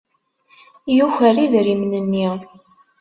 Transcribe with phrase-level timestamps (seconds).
[0.97, 2.27] Yuker idrimen-nni.